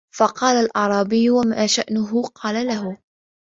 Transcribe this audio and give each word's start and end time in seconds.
فَقَالَ 0.17 0.57
الْأَعْرَابِيُّ 0.57 1.29
مَا 1.29 1.67
شَأْنُهُ؟ 1.67 2.23
قَالَ 2.43 2.67
لَهُ 2.67 2.97